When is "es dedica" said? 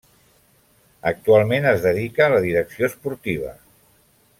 1.73-2.27